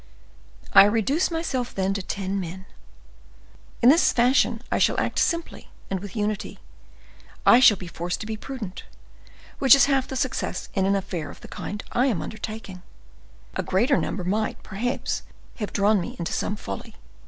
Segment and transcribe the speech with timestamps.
[0.73, 2.65] I reduce myself then to ten men;
[3.83, 6.57] in this fashion I shall act simply and with unity;
[7.45, 8.83] I shall be forced to be prudent,
[9.59, 12.81] which is half the success in an affair of the kind I am undertaking;
[13.55, 15.21] a greater number might, perhaps,
[15.57, 16.95] have drawn me into some folly.